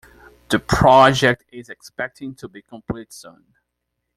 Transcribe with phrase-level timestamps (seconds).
[0.49, 3.43] The project is expecting to be complete soon.